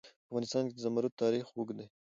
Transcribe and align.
په 0.03 0.25
افغانستان 0.29 0.63
کې 0.67 0.73
د 0.75 0.79
زمرد 0.85 1.13
تاریخ 1.23 1.45
اوږد 1.51 1.75
دی. 1.79 1.87